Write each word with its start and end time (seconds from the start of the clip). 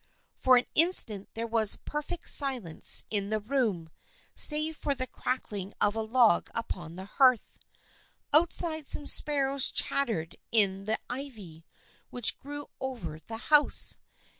For 0.39 0.57
an 0.57 0.65
instant 0.73 1.29
there 1.35 1.45
was 1.45 1.75
perfect 1.75 2.27
silence 2.27 3.05
in 3.11 3.29
the 3.29 3.39
room, 3.39 3.91
save 4.33 4.75
for 4.75 4.95
the 4.95 5.05
crackling 5.05 5.75
of 5.79 5.95
a 5.95 6.01
log 6.01 6.49
upon 6.55 6.95
the 6.95 7.05
hearth. 7.05 7.59
Outside 8.33 8.89
some 8.89 9.05
sparrows 9.05 9.69
chattered 9.71 10.37
in 10.51 10.85
the 10.85 10.97
ivy 11.07 11.65
which 12.09 12.39
grew 12.39 12.65
over 12.81 13.19
the 13.19 13.37
house. 13.53 13.99